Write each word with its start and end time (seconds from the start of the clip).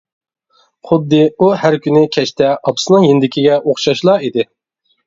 خۇددى 0.91 1.19
ئۇ 1.39 1.51
ھەر 1.65 1.77
كۈنى 1.85 2.03
كەچتە 2.17 2.51
ئاپىسىنىڭ 2.57 3.07
يېنىدىكىگە 3.11 3.63
ئوخشاشلا 3.65 4.23
ئىدى. 4.29 4.53